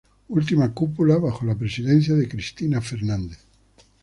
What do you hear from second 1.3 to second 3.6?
la presidencia de Cristina Fernández.